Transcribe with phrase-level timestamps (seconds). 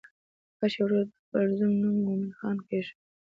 [0.59, 2.99] کشر ورور د خپل زوی نوم مومن خان کېښود.